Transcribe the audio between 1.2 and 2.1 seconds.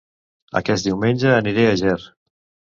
aniré a Ger